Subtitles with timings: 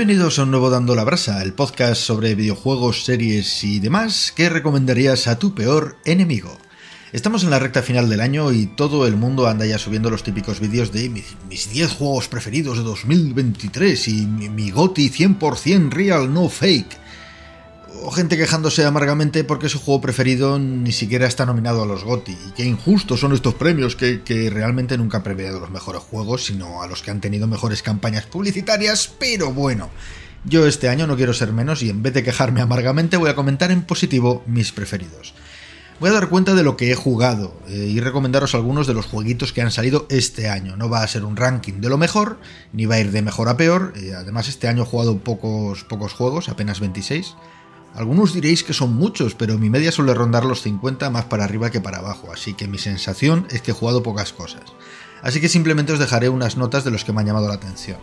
[0.00, 4.48] Bienvenidos a un nuevo Dando la Brasa, el podcast sobre videojuegos, series y demás que
[4.48, 6.56] recomendarías a tu peor enemigo.
[7.12, 10.22] Estamos en la recta final del año y todo el mundo anda ya subiendo los
[10.22, 16.32] típicos vídeos de mis 10 juegos preferidos de 2023 y mi, mi GOTI 100% real,
[16.32, 16.96] no fake.
[18.02, 22.32] O gente quejándose amargamente porque su juego preferido ni siquiera está nominado a los GOTI.
[22.32, 26.44] Y qué injustos son estos premios que, que realmente nunca han premiado los mejores juegos,
[26.46, 29.12] sino a los que han tenido mejores campañas publicitarias.
[29.18, 29.90] Pero bueno,
[30.44, 33.36] yo este año no quiero ser menos y en vez de quejarme amargamente voy a
[33.36, 35.34] comentar en positivo mis preferidos.
[36.00, 39.04] Voy a dar cuenta de lo que he jugado eh, y recomendaros algunos de los
[39.04, 40.74] jueguitos que han salido este año.
[40.78, 42.38] No va a ser un ranking de lo mejor,
[42.72, 43.92] ni va a ir de mejor a peor.
[43.96, 47.34] Eh, además, este año he jugado pocos, pocos juegos, apenas 26.
[47.94, 51.70] Algunos diréis que son muchos, pero mi media suele rondar los 50 más para arriba
[51.70, 54.62] que para abajo, así que mi sensación es que he jugado pocas cosas.
[55.22, 57.98] Así que simplemente os dejaré unas notas de los que me han llamado la atención.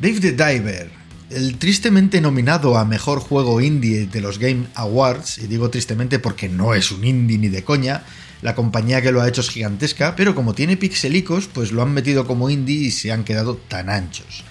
[0.00, 0.90] Dave the Diver,
[1.28, 6.48] el tristemente nominado a Mejor Juego Indie de los Game Awards, y digo tristemente porque
[6.48, 8.04] no es un indie ni de coña,
[8.42, 11.92] la compañía que lo ha hecho es gigantesca, pero como tiene pixelicos, pues lo han
[11.92, 14.44] metido como indie y se han quedado tan anchos.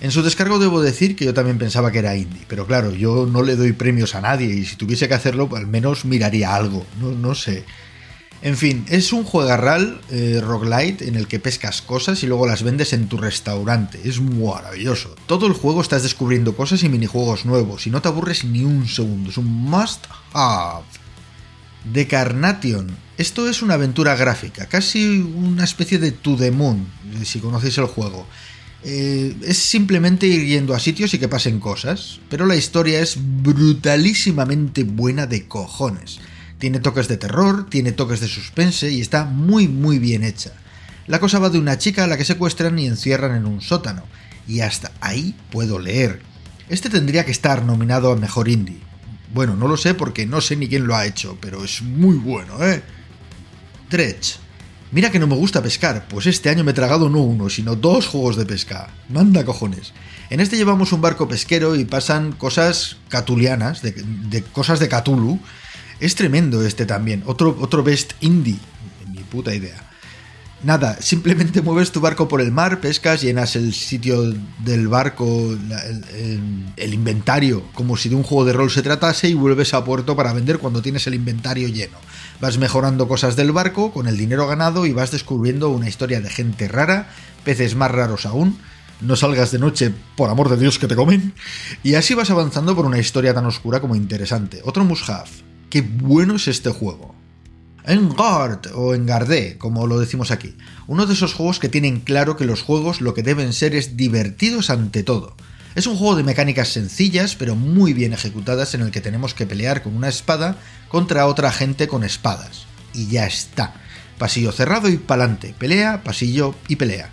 [0.00, 3.24] En su descargo debo decir que yo también pensaba que era indie, pero claro, yo
[3.26, 6.84] no le doy premios a nadie y si tuviese que hacerlo, al menos miraría algo,
[7.00, 7.64] no, no sé.
[8.42, 12.64] En fin, es un juegarral eh, roguelite en el que pescas cosas y luego las
[12.64, 14.00] vendes en tu restaurante.
[14.04, 15.14] Es maravilloso.
[15.26, 18.88] Todo el juego estás descubriendo cosas y minijuegos nuevos y no te aburres ni un
[18.88, 19.30] segundo.
[19.30, 21.01] Es un must have.
[21.92, 22.96] The Carnation.
[23.18, 26.86] Esto es una aventura gráfica, casi una especie de To The Moon,
[27.24, 28.26] si conocéis el juego.
[28.84, 33.16] Eh, es simplemente ir yendo a sitios y que pasen cosas, pero la historia es
[33.18, 36.18] brutalísimamente buena de cojones.
[36.58, 40.52] Tiene toques de terror, tiene toques de suspense y está muy muy bien hecha.
[41.06, 44.04] La cosa va de una chica a la que secuestran y encierran en un sótano,
[44.48, 46.20] y hasta ahí puedo leer.
[46.68, 48.91] Este tendría que estar nominado a Mejor Indie.
[49.32, 52.16] Bueno, no lo sé porque no sé ni quién lo ha hecho, pero es muy
[52.16, 52.82] bueno, ¿eh?
[53.90, 54.36] Dredge.
[54.90, 57.76] Mira que no me gusta pescar, pues este año me he tragado no uno, sino
[57.76, 58.90] dos juegos de pesca.
[59.08, 59.94] Manda cojones.
[60.28, 65.40] En este llevamos un barco pesquero y pasan cosas catulianas, de, cosas de Cthulhu,
[65.98, 67.22] es tremendo este también.
[67.26, 68.58] Otro, otro best indie.
[69.08, 69.91] Mi puta idea.
[70.62, 74.32] Nada, simplemente mueves tu barco por el mar, pescas, llenas el sitio
[74.64, 79.34] del barco, el, el, inventario, como si de un juego de rol se tratase, y
[79.34, 81.98] vuelves a puerto para vender cuando tienes el inventario lleno.
[82.40, 86.30] Vas mejorando cosas del barco con el dinero ganado y vas descubriendo una historia de
[86.30, 87.10] gente rara,
[87.44, 88.58] peces más raros aún.
[89.00, 91.34] No salgas de noche, por amor de Dios que te comen.
[91.82, 94.60] Y así vas avanzando por una historia tan oscura como interesante.
[94.64, 97.14] Otro must have qué bueno es este juego.
[97.86, 100.56] Engard o Engardé, como lo decimos aquí.
[100.86, 103.96] Uno de esos juegos que tienen claro que los juegos lo que deben ser es
[103.96, 105.36] divertidos ante todo.
[105.74, 109.46] Es un juego de mecánicas sencillas pero muy bien ejecutadas en el que tenemos que
[109.46, 110.56] pelear con una espada
[110.88, 112.66] contra otra gente con espadas.
[112.94, 113.74] Y ya está.
[114.18, 115.54] Pasillo cerrado y pa'lante.
[115.58, 117.10] Pelea, pasillo y pelea.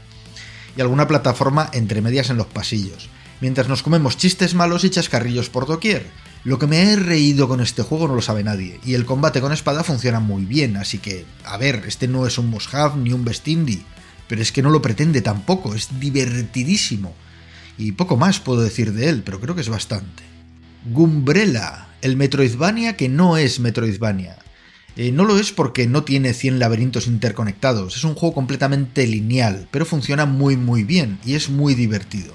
[0.78, 3.10] Y alguna plataforma entre medias en los pasillos.
[3.42, 6.06] Mientras nos comemos chistes malos y chascarrillos por doquier.
[6.46, 9.42] Lo que me he reído con este juego no lo sabe nadie, y el combate
[9.42, 12.98] con espada funciona muy bien, así que, a ver, este no es un must have
[12.98, 13.84] ni un best indie,
[14.28, 17.14] pero es que no lo pretende tampoco, es divertidísimo.
[17.78, 20.24] Y poco más puedo decir de él, pero creo que es bastante.
[20.86, 24.38] Gumbrella, el Metroidvania que no es Metroidvania.
[24.96, 29.68] Eh, no lo es porque no tiene 100 laberintos interconectados, es un juego completamente lineal,
[29.72, 32.34] pero funciona muy muy bien y es muy divertido.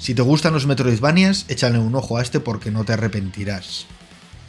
[0.00, 3.84] Si te gustan los Metroidvanias, échale un ojo a este porque no te arrepentirás.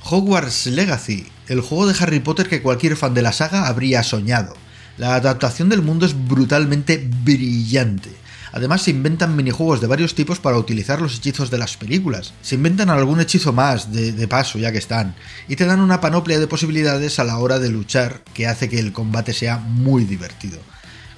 [0.01, 4.53] Hogwarts Legacy, el juego de Harry Potter que cualquier fan de la saga habría soñado.
[4.98, 8.12] La adaptación del mundo es brutalmente brillante.
[8.53, 12.33] Además se inventan minijuegos de varios tipos para utilizar los hechizos de las películas.
[12.42, 15.15] Se inventan algún hechizo más de, de, paso ya que están.
[15.50, 18.80] Y te dan una panoplia de posibilidades a la hora de luchar que hace que
[18.80, 20.59] el combate sea muy divertido.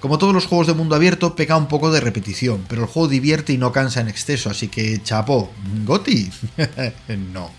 [0.03, 3.07] Como todos los juegos de mundo abierto, peca un poco de repetición, pero el juego
[3.07, 5.49] divierte y no cansa en exceso, así que chapo,
[5.85, 6.29] ¿Goti?
[7.31, 7.49] no.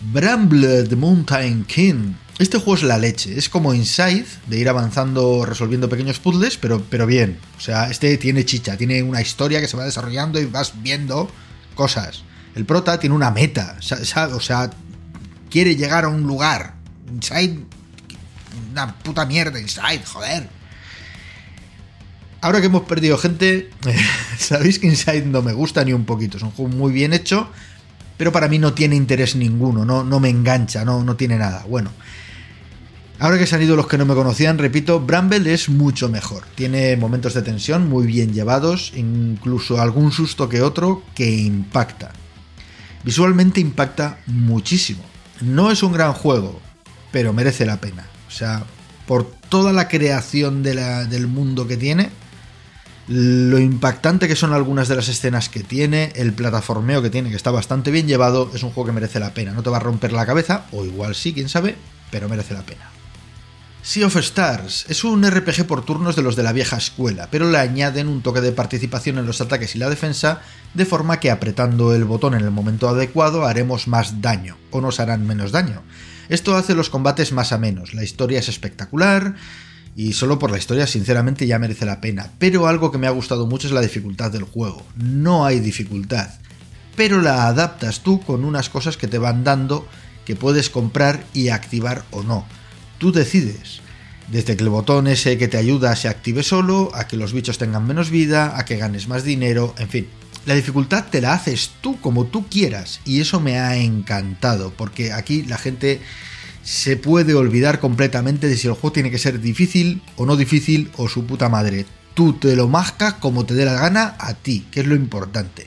[0.00, 2.14] Brambled Mountain King.
[2.38, 6.82] Este juego es la leche, es como Inside, de ir avanzando resolviendo pequeños puzzles, pero,
[6.88, 7.38] pero bien.
[7.58, 11.30] O sea, este tiene chicha, tiene una historia que se va desarrollando y vas viendo
[11.74, 12.22] cosas.
[12.54, 14.70] El prota tiene una meta, o sea,
[15.50, 16.76] quiere llegar a un lugar.
[17.12, 17.58] Inside,
[18.70, 20.61] una puta mierda, Inside, joder.
[22.42, 23.70] Ahora que hemos perdido gente,
[24.38, 26.36] sabéis que Inside no me gusta ni un poquito.
[26.36, 27.48] Es un juego muy bien hecho,
[28.18, 31.64] pero para mí no tiene interés ninguno, no, no me engancha, no, no tiene nada.
[31.68, 31.90] Bueno,
[33.22, 36.42] Ahora que se han ido los que no me conocían, repito, Bramble es mucho mejor.
[36.56, 42.10] Tiene momentos de tensión muy bien llevados, incluso algún susto que otro que impacta.
[43.04, 45.04] Visualmente impacta muchísimo.
[45.40, 46.60] No es un gran juego,
[47.12, 48.08] pero merece la pena.
[48.26, 48.64] O sea,
[49.06, 52.10] por toda la creación del mundo que tiene,
[53.08, 57.36] lo impactante que son algunas de las escenas que tiene, el plataformeo que tiene, que
[57.36, 59.52] está bastante bien llevado, es un juego que merece la pena.
[59.52, 61.76] No te va a romper la cabeza, o igual sí, quién sabe,
[62.10, 62.92] pero merece la pena.
[63.82, 67.50] Sea of Stars es un RPG por turnos de los de la vieja escuela, pero
[67.50, 70.40] le añaden un toque de participación en los ataques y la defensa,
[70.72, 75.00] de forma que apretando el botón en el momento adecuado haremos más daño, o nos
[75.00, 75.82] harán menos daño.
[76.28, 79.34] Esto hace los combates más a menos, la historia es espectacular,
[79.94, 83.10] y solo por la historia sinceramente ya merece la pena, pero algo que me ha
[83.10, 84.84] gustado mucho es la dificultad del juego.
[84.96, 86.30] No hay dificultad,
[86.96, 89.86] pero la adaptas tú con unas cosas que te van dando
[90.24, 92.46] que puedes comprar y activar o no
[93.02, 93.80] Tú decides.
[94.30, 97.58] Desde que el botón ese que te ayuda se active solo, a que los bichos
[97.58, 100.06] tengan menos vida, a que ganes más dinero, en fin.
[100.46, 105.12] La dificultad te la haces tú como tú quieras y eso me ha encantado porque
[105.12, 106.00] aquí la gente
[106.62, 110.90] se puede olvidar completamente de si el juego tiene que ser difícil o no difícil
[110.96, 111.86] o su puta madre.
[112.14, 115.66] Tú te lo mascas como te dé la gana a ti, que es lo importante.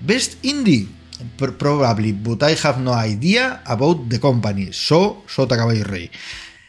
[0.00, 0.88] Best Indie.
[1.36, 4.68] Probably, but I have no idea about the company.
[4.72, 6.10] So, Sota Caballo Rey.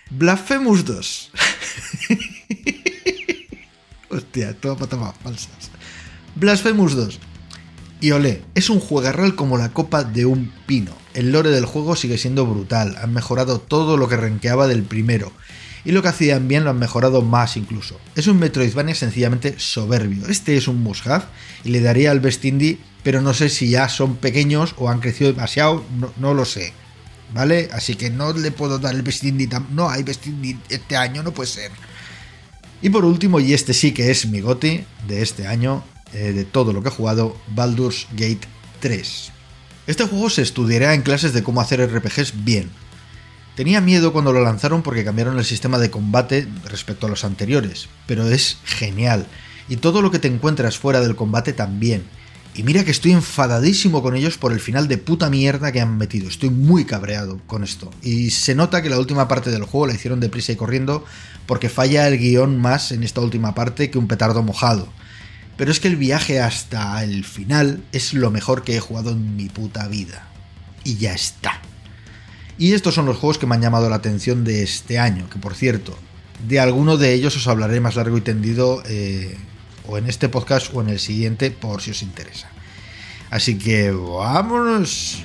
[0.09, 1.29] Blasphemous 2.
[4.09, 5.71] Hostia, todo para tomar falsas.
[6.35, 7.19] Blasphemous 2.
[8.05, 10.91] Y olé, es un juegarral como la copa de un pino.
[11.15, 15.31] El lore del juego sigue siendo brutal, han mejorado todo lo que renqueaba del primero.
[15.85, 17.99] Y lo que hacían bien lo han mejorado más incluso.
[18.15, 20.27] Es un Metroidvania sencillamente soberbio.
[20.27, 21.25] Este es un must-have
[21.63, 24.99] y le daría al Best Indie, pero no sé si ya son pequeños o han
[24.99, 25.83] crecido demasiado,
[26.19, 26.73] no lo sé.
[27.33, 27.69] ¿vale?
[27.71, 29.23] Así que no le puedo dar el Best
[29.71, 30.27] no hay Best
[30.69, 31.71] este año, no puede ser.
[32.83, 35.83] Y por último, y este sí que es mi goti de este año,
[36.15, 38.47] eh, de todo lo que he jugado, Baldur's Gate
[38.79, 39.31] 3.
[39.87, 42.71] Este juego se estudiará en clases de cómo hacer RPGs bien.
[43.55, 47.87] Tenía miedo cuando lo lanzaron porque cambiaron el sistema de combate respecto a los anteriores,
[48.07, 49.27] pero es genial.
[49.69, 52.03] Y todo lo que te encuentras fuera del combate también
[52.57, 55.97] y mira que estoy enfadadísimo con ellos por el final de puta mierda que han
[55.97, 56.29] metido.
[56.29, 57.91] Estoy muy cabreado con esto.
[58.01, 61.03] Y se nota que la última parte del juego la hicieron deprisa y corriendo
[61.47, 64.87] porque falla el guion más en esta última parte que un petardo mojado.
[65.57, 69.35] Pero es que el viaje hasta el final es lo mejor que he jugado en
[69.35, 70.27] mi puta vida.
[70.83, 71.61] Y ya está.
[72.57, 75.39] Y estos son los juegos que me han llamado la atención de este año, que
[75.39, 75.97] por cierto,
[76.47, 79.37] de alguno de ellos os hablaré más largo y tendido eh,
[79.87, 82.49] o en este podcast o en el siguiente por si os interesa.
[83.29, 85.23] Así que vámonos.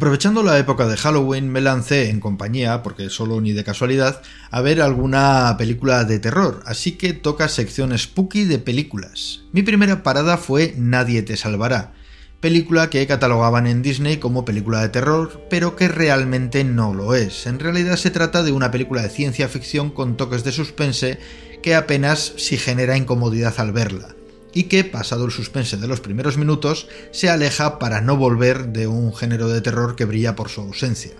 [0.00, 4.62] Aprovechando la época de Halloween me lancé en compañía, porque solo ni de casualidad, a
[4.62, 9.42] ver alguna película de terror, así que toca sección spooky de películas.
[9.52, 11.92] Mi primera parada fue Nadie te salvará,
[12.40, 17.46] película que catalogaban en Disney como película de terror, pero que realmente no lo es.
[17.46, 21.18] En realidad se trata de una película de ciencia ficción con toques de suspense
[21.62, 24.14] que apenas si genera incomodidad al verla
[24.52, 28.86] y que, pasado el suspense de los primeros minutos, se aleja para no volver de
[28.86, 31.12] un género de terror que brilla por su ausencia.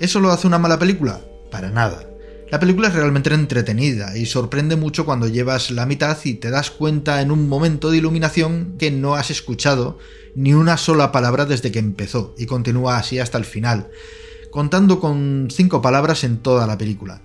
[0.00, 1.20] ¿Eso lo hace una mala película?
[1.50, 2.06] Para nada.
[2.50, 6.70] La película es realmente entretenida y sorprende mucho cuando llevas la mitad y te das
[6.70, 9.98] cuenta en un momento de iluminación que no has escuchado
[10.36, 13.88] ni una sola palabra desde que empezó y continúa así hasta el final,
[14.52, 17.20] contando con cinco palabras en toda la película.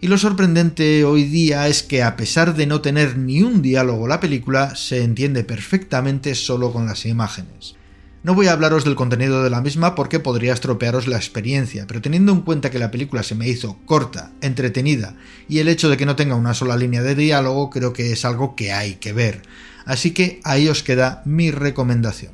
[0.00, 4.06] Y lo sorprendente hoy día es que a pesar de no tener ni un diálogo
[4.06, 7.74] la película, se entiende perfectamente solo con las imágenes.
[8.22, 12.00] No voy a hablaros del contenido de la misma porque podría estropearos la experiencia, pero
[12.00, 15.16] teniendo en cuenta que la película se me hizo corta, entretenida
[15.48, 18.24] y el hecho de que no tenga una sola línea de diálogo creo que es
[18.24, 19.42] algo que hay que ver.
[19.84, 22.32] Así que ahí os queda mi recomendación.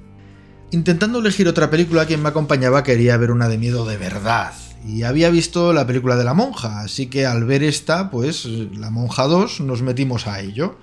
[0.70, 4.52] Intentando elegir otra película, quien me acompañaba quería ver una de miedo de verdad,
[4.86, 8.90] y había visto la película de la monja, así que al ver esta, pues la
[8.90, 10.76] monja 2 nos metimos a ello.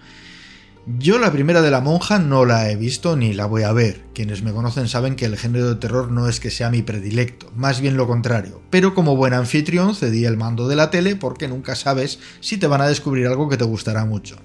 [0.97, 4.05] Yo la primera de la monja no la he visto ni la voy a ver.
[4.15, 7.51] Quienes me conocen saben que el género de terror no es que sea mi predilecto,
[7.55, 8.61] más bien lo contrario.
[8.71, 12.65] Pero como buen anfitrión cedí el mando de la tele porque nunca sabes si te
[12.65, 14.37] van a descubrir algo que te gustará mucho.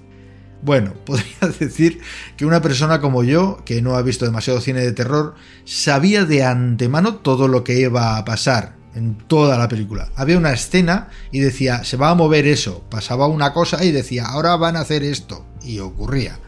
[0.61, 1.99] Bueno, podría decir
[2.37, 5.33] que una persona como yo, que no ha visto demasiado cine de terror,
[5.65, 10.09] sabía de antemano todo lo que iba a pasar en toda la película.
[10.15, 14.25] Había una escena y decía, se va a mover eso, pasaba una cosa y decía,
[14.25, 16.39] ahora van a hacer esto y ocurría.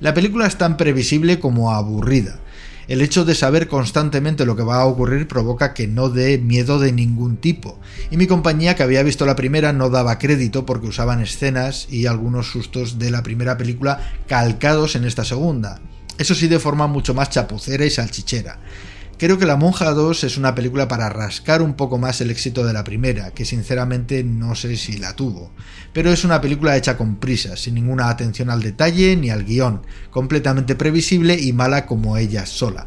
[0.00, 2.40] La película es tan previsible como aburrida.
[2.88, 6.80] El hecho de saber constantemente lo que va a ocurrir provoca que no dé miedo
[6.80, 7.78] de ningún tipo.
[8.10, 12.06] Y mi compañía, que había visto la primera, no daba crédito porque usaban escenas y
[12.06, 15.80] algunos sustos de la primera película calcados en esta segunda.
[16.18, 18.58] Eso sí de forma mucho más chapucera y salchichera.
[19.20, 22.64] Creo que La Monja 2 es una película para rascar un poco más el éxito
[22.64, 25.50] de la primera, que sinceramente no sé si la tuvo.
[25.92, 29.82] Pero es una película hecha con prisas, sin ninguna atención al detalle ni al guion,
[30.08, 32.86] completamente previsible y mala como ella sola.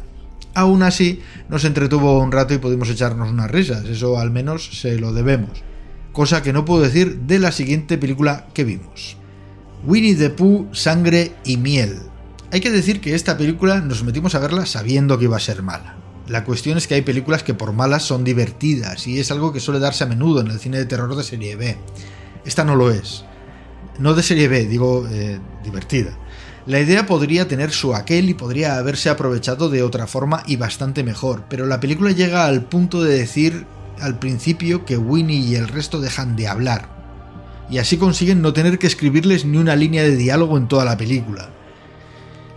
[0.54, 4.98] Aún así, nos entretuvo un rato y pudimos echarnos unas risas, eso al menos se
[4.98, 5.62] lo debemos.
[6.12, 9.16] Cosa que no puedo decir de la siguiente película que vimos.
[9.86, 12.00] Winnie the Pooh, Sangre y Miel.
[12.50, 15.62] Hay que decir que esta película nos metimos a verla sabiendo que iba a ser
[15.62, 16.03] mala.
[16.28, 19.60] La cuestión es que hay películas que por malas son divertidas y es algo que
[19.60, 21.76] suele darse a menudo en el cine de terror de serie B.
[22.44, 23.24] Esta no lo es.
[23.98, 26.16] No de serie B, digo eh, divertida.
[26.66, 31.04] La idea podría tener su aquel y podría haberse aprovechado de otra forma y bastante
[31.04, 33.66] mejor, pero la película llega al punto de decir
[34.00, 36.88] al principio que Winnie y el resto dejan de hablar.
[37.68, 40.96] Y así consiguen no tener que escribirles ni una línea de diálogo en toda la
[40.96, 41.50] película.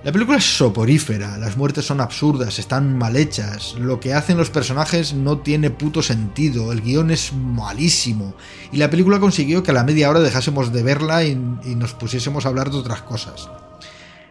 [0.07, 4.49] La película es soporífera, las muertes son absurdas, están mal hechas, lo que hacen los
[4.49, 8.33] personajes no tiene puto sentido, el guion es malísimo,
[8.71, 12.45] y la película consiguió que a la media hora dejásemos de verla y, nos pusiésemos
[12.45, 13.49] a hablar de otras cosas.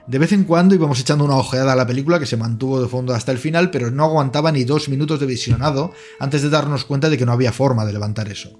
[0.07, 2.89] De vez en cuando íbamos echando una ojeada a la película que se mantuvo de
[2.89, 6.87] fondo hasta el final, pero no aguantaba ni dos minutos de visionado antes de darnos
[6.87, 8.59] cuenta de que no había forma de levantar eso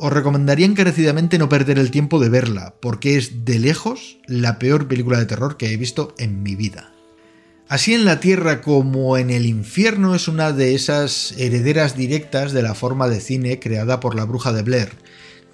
[0.00, 4.88] os recomendaría encarecidamente no perder el tiempo de verla, porque es de lejos la peor
[4.88, 6.92] película de terror que he visto en mi vida.
[7.68, 12.62] Así en la Tierra como en el infierno es una de esas herederas directas de
[12.62, 14.90] la forma de cine creada por la bruja de Blair.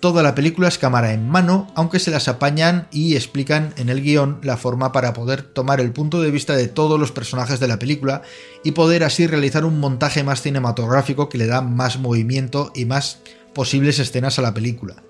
[0.01, 4.03] Toda la película es cámara en mano, aunque se las apañan y explican en el
[4.03, 7.69] guion la forma para poder tomar el punto de vista de todos los personajes de
[7.69, 8.23] la película
[8.63, 13.19] y poder así realizar un montaje más cinematográfico que le da más movimiento y más
[13.57, 15.03] posibles escenas a la película.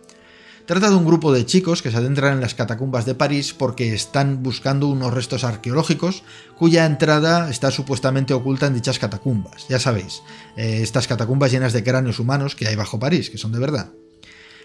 [0.66, 3.92] Trata de un grupo de chicos que se adentran en las catacumbas de París porque
[3.92, 6.22] están buscando unos restos arqueológicos
[6.56, 9.66] cuya entrada está supuestamente oculta en dichas catacumbas.
[9.68, 10.22] Ya sabéis,
[10.56, 13.90] eh, estas catacumbas llenas de cráneos humanos que hay bajo París, que son de verdad.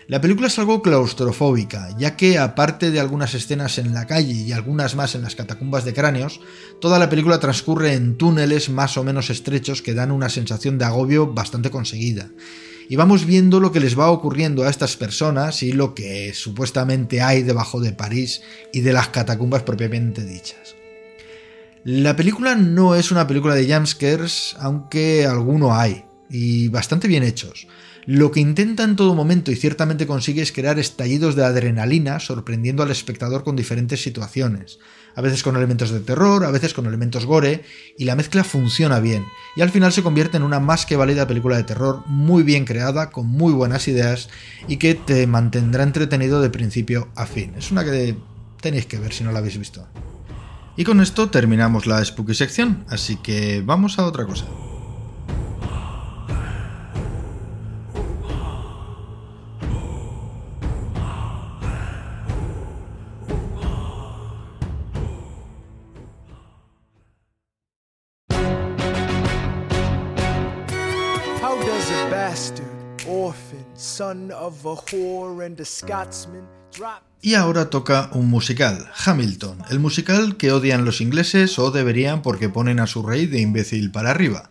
[0.07, 4.51] La película es algo claustrofóbica, ya que aparte de algunas escenas en la calle y
[4.51, 6.39] algunas más en las catacumbas de cráneos,
[6.79, 10.85] toda la película transcurre en túneles más o menos estrechos que dan una sensación de
[10.85, 12.29] agobio bastante conseguida
[12.91, 17.21] y vamos viendo lo que les va ocurriendo a estas personas y lo que supuestamente
[17.21, 18.41] hay debajo de París
[18.74, 20.75] y de las catacumbas propiamente dichas.
[21.86, 27.65] La película no es una película de jumpscares, aunque alguno hay, y bastante bien hechos.
[28.08, 32.81] Lo que intenta en todo momento y ciertamente consigue es crear estallidos de adrenalina, sorprendiendo
[32.81, 34.79] al espectador con diferentes situaciones,
[35.15, 37.63] a veces con elementos de terror, a veces con elementos gore,
[37.98, 41.27] y la mezcla funciona bien, y al final se convierte en una más que válida
[41.27, 44.29] película de terror muy bien creada, con muy buenas ideas,
[44.67, 47.53] y que te mantendrá entretenido de principio a fin.
[47.55, 48.17] Es una que
[48.62, 49.88] tenéis que ver si no la habéis visto.
[50.75, 54.48] Y con esto terminamos la spooky sección, así que vamos a otra cosa.
[77.21, 82.47] Y ahora toca un musical, Hamilton, el musical que odian los ingleses o deberían porque
[82.47, 84.50] ponen a su rey de imbécil para arriba.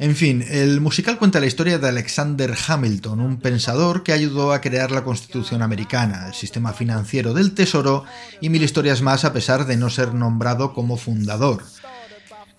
[0.00, 4.60] En fin, el musical cuenta la historia de Alexander Hamilton, un pensador que ayudó a
[4.60, 8.04] crear la Constitución americana, el sistema financiero del Tesoro
[8.40, 11.62] y mil historias más a pesar de no ser nombrado como fundador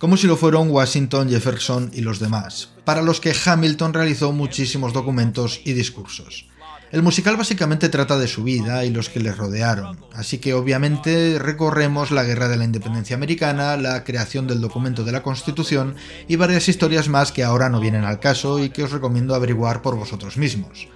[0.04, 4.92] como si lo fueron Washington, Jefferson y los demás, para los que Hamilton realizó muchísimos
[4.92, 6.46] documentos y discursos.
[6.92, 11.38] El musical básicamente trata de su vida y los que le rodearon, así que obviamente
[11.38, 15.94] recorremos la Guerra de la Independencia Americana, la creación del documento de la Constitución
[16.28, 19.80] y varias historias más que ahora no vienen al caso y que os recomiendo averiguar
[19.80, 20.86] por vosotros mismos.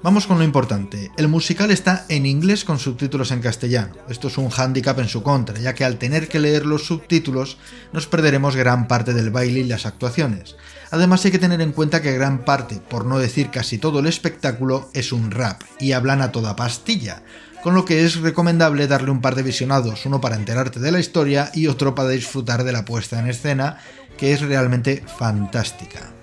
[0.00, 1.10] Vamos con lo importante.
[1.16, 3.94] El musical está en inglés con subtítulos en castellano.
[4.08, 7.58] Esto es un hándicap en su contra, ya que al tener que leer los subtítulos
[7.92, 10.54] nos perderemos gran parte del baile y las actuaciones.
[10.92, 14.06] Además hay que tener en cuenta que gran parte, por no decir casi todo el
[14.06, 17.24] espectáculo, es un rap y hablan a toda pastilla,
[17.64, 21.00] con lo que es recomendable darle un par de visionados, uno para enterarte de la
[21.00, 23.78] historia y otro para disfrutar de la puesta en escena,
[24.16, 26.17] que es realmente fantástica.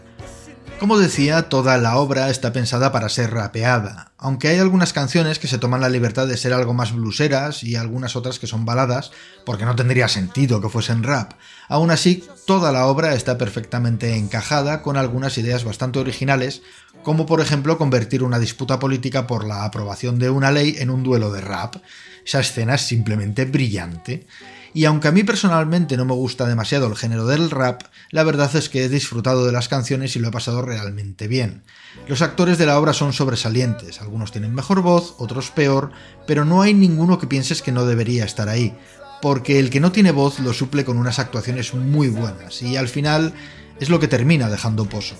[0.79, 5.48] Como decía, toda la obra está pensada para ser rapeada, aunque hay algunas canciones que
[5.48, 9.12] se toman la libertad de ser algo más bluseras y algunas otras que son baladas,
[9.46, 11.34] porque no tendría sentido que fuesen rap.
[11.70, 16.62] Aún así, toda la obra está perfectamente encajada con algunas ideas bastante originales,
[17.03, 21.03] como por ejemplo convertir una disputa política por la aprobación de una ley en un
[21.03, 21.77] duelo de rap.
[22.25, 24.27] Esa escena es simplemente brillante.
[24.75, 28.53] Y aunque a mí personalmente no me gusta demasiado el género del rap, la verdad
[28.58, 31.63] es que he disfrutado de las canciones y lo he pasado realmente bien.
[32.10, 35.91] Los actores de la obra son sobresalientes, algunos tienen mejor voz, otros peor,
[36.27, 38.77] pero no hay ninguno que pienses que no debería estar ahí,
[39.22, 42.89] porque el que no tiene voz lo suple con unas actuaciones muy buenas, y al
[42.89, 43.34] final
[43.79, 45.15] es lo que termina dejando pozo.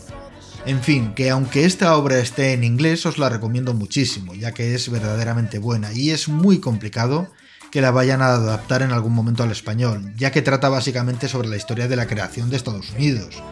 [0.66, 4.76] En fin, que aunque esta obra esté en inglés os la recomiendo muchísimo, ya que
[4.76, 7.30] es verdaderamente buena y es muy complicado
[7.76, 11.50] que la vayan a adaptar en algún momento al español, ya que trata básicamente sobre
[11.50, 13.44] la historia de la creación de Estados Unidos.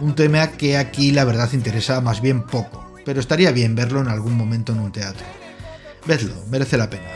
[0.00, 4.06] Un tema que aquí la verdad interesa más bien poco, pero estaría bien verlo en
[4.06, 5.26] algún momento en un teatro.
[6.06, 7.08] Vedlo, merece la pena.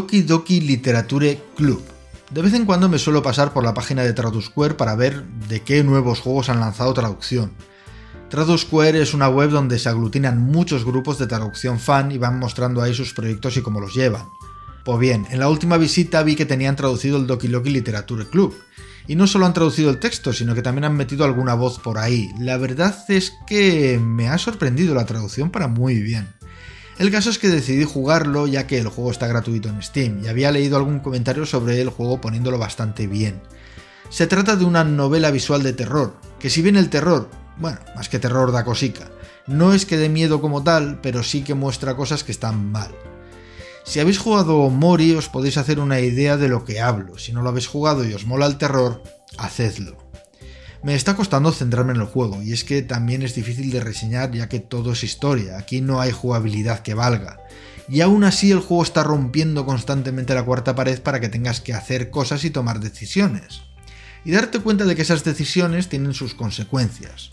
[0.00, 1.82] Doki Doki Literature Club.
[2.30, 5.60] De vez en cuando me suelo pasar por la página de Tradusquare para ver de
[5.60, 7.50] qué nuevos juegos han lanzado traducción.
[8.30, 12.80] Tradusquare es una web donde se aglutinan muchos grupos de traducción fan y van mostrando
[12.80, 14.24] ahí sus proyectos y cómo los llevan.
[14.86, 18.56] Pues bien, en la última visita vi que tenían traducido el Doki Doki Literature Club.
[19.06, 21.98] Y no solo han traducido el texto, sino que también han metido alguna voz por
[21.98, 22.30] ahí.
[22.38, 26.39] La verdad es que me ha sorprendido la traducción para muy bien.
[27.00, 30.28] El caso es que decidí jugarlo ya que el juego está gratuito en Steam y
[30.28, 33.40] había leído algún comentario sobre el juego poniéndolo bastante bien.
[34.10, 38.10] Se trata de una novela visual de terror, que si bien el terror, bueno, más
[38.10, 39.10] que terror da cosica,
[39.46, 42.90] no es que dé miedo como tal, pero sí que muestra cosas que están mal.
[43.82, 47.40] Si habéis jugado Mori os podéis hacer una idea de lo que hablo, si no
[47.40, 49.02] lo habéis jugado y os mola el terror,
[49.38, 50.09] hacedlo.
[50.82, 54.32] Me está costando centrarme en el juego, y es que también es difícil de reseñar
[54.32, 57.38] ya que todo es historia, aquí no hay jugabilidad que valga.
[57.86, 61.74] Y aún así el juego está rompiendo constantemente la cuarta pared para que tengas que
[61.74, 63.60] hacer cosas y tomar decisiones.
[64.24, 67.30] Y darte cuenta de que esas decisiones tienen sus consecuencias.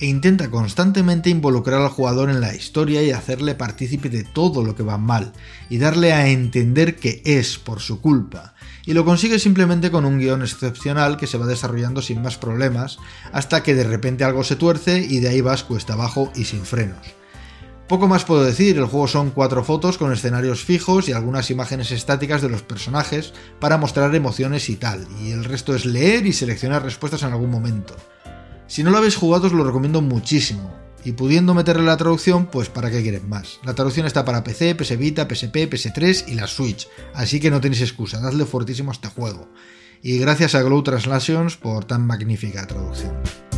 [0.00, 4.74] E intenta constantemente involucrar al jugador en la historia y hacerle partícipe de todo lo
[4.74, 5.32] que va mal,
[5.70, 8.51] y darle a entender que es por su culpa,
[8.84, 12.98] y lo consigue simplemente con un guion excepcional que se va desarrollando sin más problemas,
[13.32, 16.64] hasta que de repente algo se tuerce y de ahí vas cuesta abajo y sin
[16.64, 17.14] frenos.
[17.88, 21.90] Poco más puedo decir, el juego son cuatro fotos con escenarios fijos y algunas imágenes
[21.90, 26.32] estáticas de los personajes para mostrar emociones y tal, y el resto es leer y
[26.32, 27.94] seleccionar respuestas en algún momento.
[28.66, 32.68] Si no lo habéis jugado os lo recomiendo muchísimo, y pudiendo meterle la traducción, pues
[32.68, 33.60] para qué quieren más.
[33.64, 37.60] La traducción está para PC, PS Vita, PSP, PS3 y la Switch, así que no
[37.60, 39.48] tenéis excusa, dadle fuertísimo a este juego.
[40.02, 43.51] Y gracias a Glow Translations por tan magnífica traducción.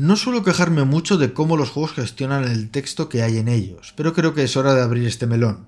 [0.00, 3.92] No suelo quejarme mucho de cómo los juegos gestionan el texto que hay en ellos,
[3.98, 5.66] pero creo que es hora de abrir este melón.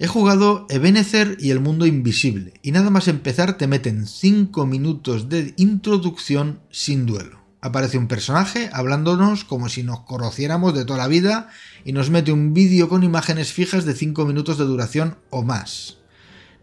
[0.00, 5.28] He jugado Ebenezer y El Mundo Invisible, y nada más empezar te meten 5 minutos
[5.28, 7.38] de introducción sin duelo.
[7.60, 11.48] Aparece un personaje hablándonos como si nos conociéramos de toda la vida
[11.84, 15.98] y nos mete un vídeo con imágenes fijas de 5 minutos de duración o más.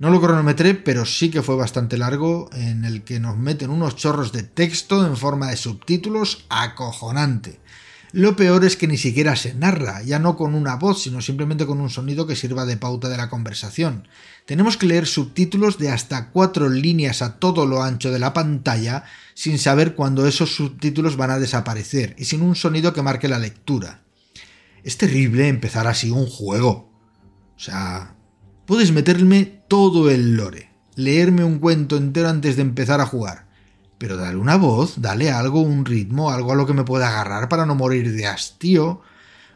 [0.03, 3.95] No lo cronometré, pero sí que fue bastante largo, en el que nos meten unos
[3.95, 7.61] chorros de texto en forma de subtítulos acojonante.
[8.11, 11.65] Lo peor es que ni siquiera se narra, ya no con una voz, sino simplemente
[11.65, 14.09] con un sonido que sirva de pauta de la conversación.
[14.45, 19.05] Tenemos que leer subtítulos de hasta cuatro líneas a todo lo ancho de la pantalla
[19.35, 23.39] sin saber cuándo esos subtítulos van a desaparecer y sin un sonido que marque la
[23.39, 24.03] lectura.
[24.83, 26.91] Es terrible empezar así un juego.
[27.55, 28.17] O sea,
[28.65, 33.45] Puedes meterme todo el lore, leerme un cuento entero antes de empezar a jugar,
[33.97, 37.49] pero dale una voz, dale algo, un ritmo, algo a lo que me pueda agarrar
[37.49, 39.01] para no morir de hastío.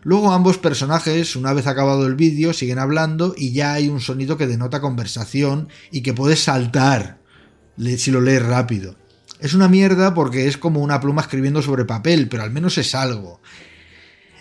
[0.04, 4.38] Luego ambos personajes, una vez acabado el vídeo, siguen hablando y ya hay un sonido
[4.38, 7.22] que denota conversación y que puedes saltar
[7.98, 8.98] si lo lees rápido.
[9.40, 12.94] Es una mierda porque es como una pluma escribiendo sobre papel, pero al menos es
[12.94, 13.40] algo.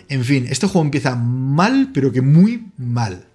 [0.09, 3.27] En fin, este juego empieza mal, pero que muy mal.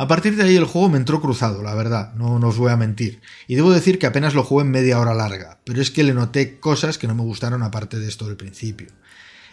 [0.00, 2.70] A partir de ahí el juego me entró cruzado, la verdad, no, no os voy
[2.70, 3.20] a mentir.
[3.48, 6.14] Y debo decir que apenas lo jugué en media hora larga, pero es que le
[6.14, 8.86] noté cosas que no me gustaron aparte de esto del principio.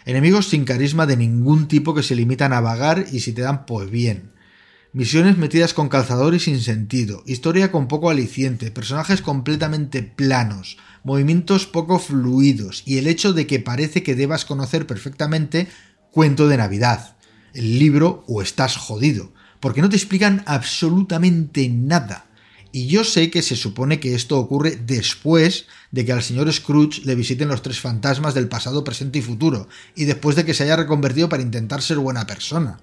[0.04, 3.66] Enemigos sin carisma de ningún tipo que se limitan a vagar y si te dan
[3.66, 4.30] pues bien.
[4.92, 11.66] Misiones metidas con calzador y sin sentido, historia con poco aliciente, personajes completamente planos, movimientos
[11.66, 15.66] poco fluidos y el hecho de que parece que debas conocer perfectamente
[16.12, 17.16] Cuento de Navidad,
[17.52, 19.32] el libro o estás jodido,
[19.66, 22.26] porque no te explican absolutamente nada.
[22.70, 27.02] Y yo sé que se supone que esto ocurre después de que al señor Scrooge
[27.04, 30.62] le visiten los tres fantasmas del pasado, presente y futuro, y después de que se
[30.62, 32.78] haya reconvertido para intentar ser buena persona.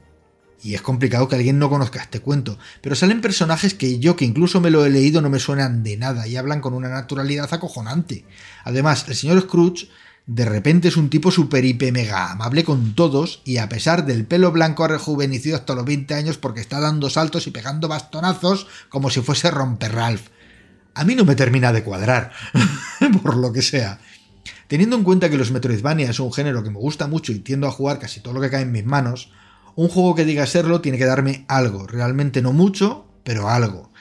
[0.62, 4.26] Y es complicado que alguien no conozca este cuento, pero salen personajes que yo, que
[4.26, 7.48] incluso me lo he leído, no me suenan de nada y hablan con una naturalidad
[7.54, 8.26] acojonante.
[8.66, 9.88] Además, el señor Scrooge
[10.26, 14.26] de repente es un tipo super hiper mega amable con todos y a pesar del
[14.26, 19.10] pelo blanco rejuvenecido hasta los 20 años porque está dando saltos y pegando bastonazos como
[19.10, 20.28] si fuese romper Ralph.
[20.96, 22.32] A mí no me termina de cuadrar,
[23.24, 24.00] por lo que sea.
[24.68, 27.68] Teniendo en cuenta que los Metroidvania es un género que me gusta mucho y tiendo
[27.68, 29.32] a jugar casi todo lo que cae en mis manos,
[29.76, 33.92] un juego que diga serlo tiene que darme algo, realmente no mucho, pero algo.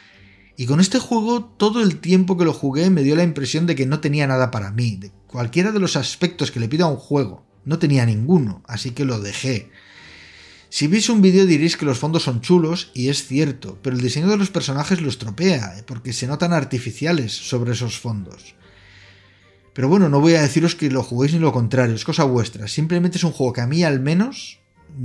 [0.56, 3.74] Y con este juego todo el tiempo que lo jugué me dio la impresión de
[3.74, 6.90] que no tenía nada para mí, de cualquiera de los aspectos que le pido a
[6.90, 7.44] un juego.
[7.64, 9.70] No tenía ninguno, así que lo dejé.
[10.68, 14.02] Si veis un vídeo diréis que los fondos son chulos, y es cierto, pero el
[14.02, 18.54] diseño de los personajes lo estropea, eh, porque se notan artificiales sobre esos fondos.
[19.74, 22.68] Pero bueno, no voy a deciros que lo juguéis ni lo contrario, es cosa vuestra.
[22.68, 24.60] Simplemente es un juego que a mí al menos,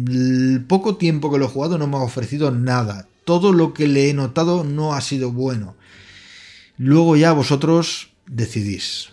[0.07, 3.09] el poco tiempo que lo he jugado no me ha ofrecido nada.
[3.27, 5.75] Todo lo que le he notado no ha sido bueno.
[6.77, 9.09] Luego ya vosotros decidís.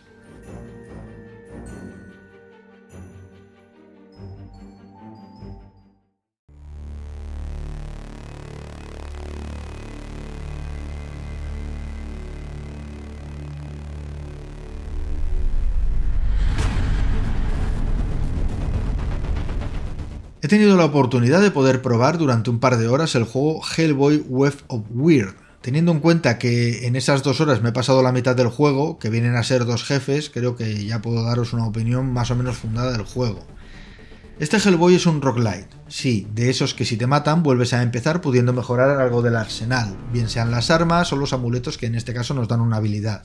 [20.45, 24.27] He tenido la oportunidad de poder probar durante un par de horas el juego Hellboy
[24.29, 25.33] Web of Weird.
[25.63, 28.99] Teniendo en cuenta que en esas dos horas me he pasado la mitad del juego,
[28.99, 32.37] que vienen a ser dos jefes, creo que ya puedo daros una opinión más o
[32.37, 33.47] menos fundada del juego.
[34.39, 38.21] Este Hellboy es un roguelite, sí, de esos que si te matan vuelves a empezar
[38.21, 42.13] pudiendo mejorar algo del arsenal, bien sean las armas o los amuletos que en este
[42.13, 43.25] caso nos dan una habilidad.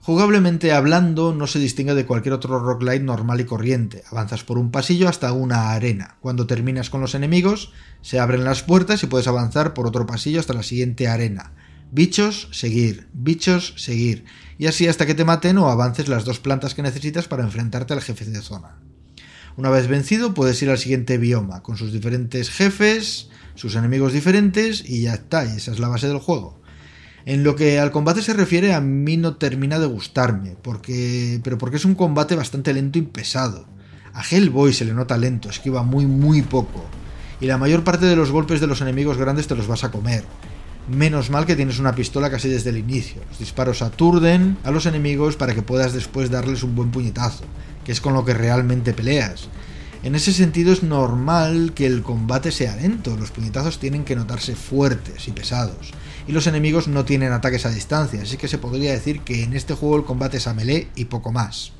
[0.00, 4.04] Jugablemente hablando, no se distingue de cualquier otro roguelite normal y corriente.
[4.10, 6.16] Avanzas por un pasillo hasta una arena.
[6.20, 10.40] Cuando terminas con los enemigos, se abren las puertas y puedes avanzar por otro pasillo
[10.40, 11.52] hasta la siguiente arena.
[11.90, 13.08] Bichos, seguir.
[13.12, 14.24] Bichos, seguir.
[14.58, 17.92] Y así hasta que te maten o avances las dos plantas que necesitas para enfrentarte
[17.94, 18.76] al jefe de zona.
[19.56, 24.88] Una vez vencido, puedes ir al siguiente bioma, con sus diferentes jefes, sus enemigos diferentes,
[24.88, 26.60] y ya está, y esa es la base del juego.
[27.28, 31.58] En lo que al combate se refiere, a mí no termina de gustarme, porque, pero
[31.58, 33.66] porque es un combate bastante lento y pesado.
[34.14, 36.86] A Hellboy se le nota lento, esquiva muy muy poco,
[37.38, 39.90] y la mayor parte de los golpes de los enemigos grandes te los vas a
[39.90, 40.24] comer.
[40.88, 43.20] Menos mal que tienes una pistola casi desde el inicio.
[43.28, 47.44] Los disparos aturden a los enemigos para que puedas después darles un buen puñetazo,
[47.84, 49.50] que es con lo que realmente peleas.
[50.02, 54.56] En ese sentido es normal que el combate sea lento, los puñetazos tienen que notarse
[54.56, 55.92] fuertes y pesados
[56.28, 59.54] y los enemigos no tienen ataques a distancia, así que se podría decir que en
[59.54, 61.72] este juego el combate es a melee y poco más.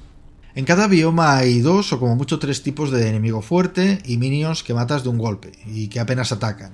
[0.54, 4.62] En cada bioma hay dos o como mucho tres tipos de enemigo fuerte y minions
[4.62, 6.72] que matas de un golpe y que apenas atacan.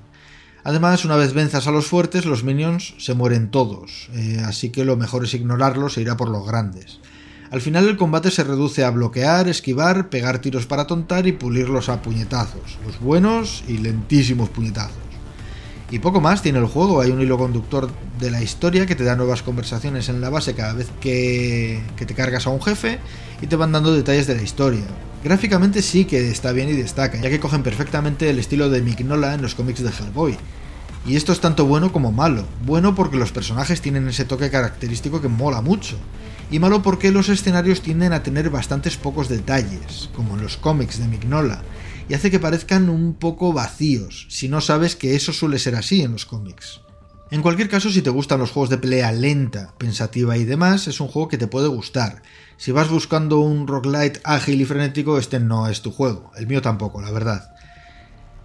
[0.63, 4.85] Además, una vez venzas a los fuertes, los minions se mueren todos, eh, así que
[4.85, 7.01] lo mejor es ignorarlos e ir a por los grandes.
[7.51, 11.89] Al final el combate se reduce a bloquear, esquivar, pegar tiros para tontar y pulirlos
[11.89, 15.14] a puñetazos, los buenos y lentísimos puñetazos.
[15.91, 19.05] Y poco más tiene el juego, hay un hilo conductor de la historia que te
[19.05, 22.99] da nuevas conversaciones en la base cada vez que, te cargas a un jefe
[23.43, 24.85] y te van dando detalles de la historia.
[25.23, 29.35] Gráficamente sí que está bien y destaca, ya que cogen perfectamente el estilo de Mignola
[29.35, 30.37] en los cómics de Hellboy.
[31.07, 32.47] Y esto es tanto bueno como malo.
[32.65, 35.97] Bueno porque los personajes tienen ese toque característico que mola mucho.
[36.51, 40.99] Y malo porque los escenarios tienden a tener bastantes pocos detalles, como en los cómics
[40.99, 41.63] de Mignola,
[42.09, 46.03] y hace que parezcan un poco vacíos, si no sabes que eso suele ser así
[46.03, 46.81] en los cómics.
[47.31, 51.01] En cualquier caso, si te gustan los juegos de pelea lenta, pensativa y demás, es
[51.01, 52.23] un juego que te puede gustar.
[52.59, 56.31] Si vas buscando un roguelite ágil y frenético, este no es tu juego.
[56.37, 57.51] El mío tampoco, la verdad.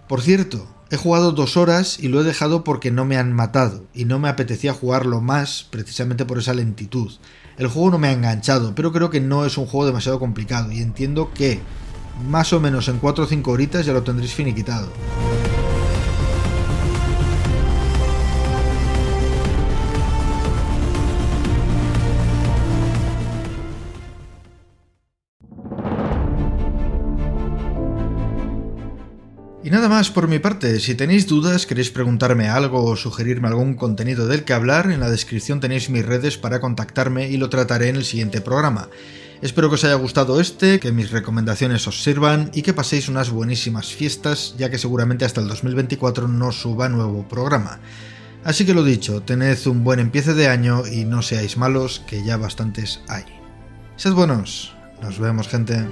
[0.08, 3.86] Por cierto, he jugado dos horas y lo he dejado porque no me han matado
[3.94, 7.12] y no me apetecía jugarlo más precisamente por esa lentitud.
[7.58, 10.72] El juego no me ha enganchado, pero creo que no es un juego demasiado complicado
[10.72, 11.60] y entiendo que
[12.28, 14.90] más o menos en 4 o 5 horitas ya lo tendréis finiquitado.
[29.62, 33.74] Y nada más por mi parte, si tenéis dudas, queréis preguntarme algo o sugerirme algún
[33.74, 37.88] contenido del que hablar, en la descripción tenéis mis redes para contactarme y lo trataré
[37.88, 38.88] en el siguiente programa.
[39.42, 43.30] Espero que os haya gustado este, que mis recomendaciones os sirvan y que paséis unas
[43.30, 47.80] buenísimas fiestas, ya que seguramente hasta el 2024 no suba nuevo programa.
[48.44, 52.22] Así que lo dicho, tened un buen empiece de año y no seáis malos, que
[52.22, 53.24] ya bastantes hay.
[53.96, 55.86] Sed buenos, nos vemos gente.